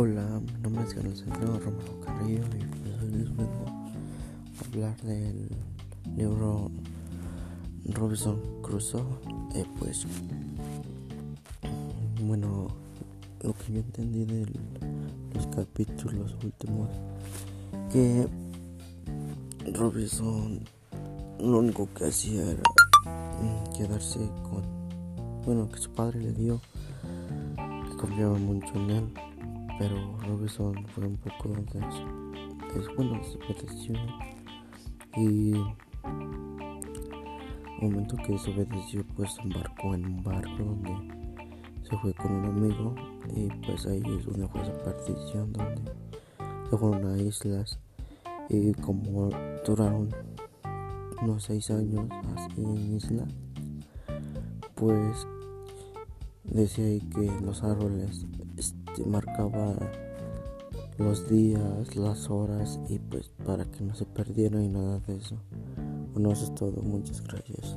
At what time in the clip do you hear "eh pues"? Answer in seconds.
9.56-10.06